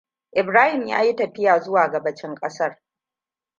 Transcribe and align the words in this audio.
Ibrahim 0.31 0.87
ya 0.87 1.01
yi 1.01 1.15
tafiya 1.15 1.59
zuwa 1.59 1.87
gabacin 1.89 2.35
ƙasar. 2.35 2.77